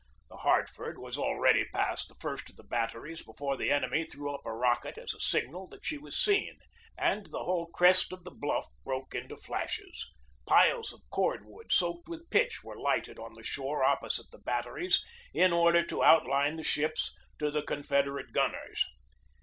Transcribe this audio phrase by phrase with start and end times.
[0.29, 4.43] The Hartford was already past the first of the batteries before the enemy threw up
[4.47, 6.57] a rocket as a signal that she was seen,
[6.97, 10.09] and the whole crest of the bluff broke into flashes.
[10.47, 15.05] Piles of cord wood soaked with pitch were lighted on the shore opposite the batteries
[15.35, 18.83] in order to outline the ships to the Confederate gunners.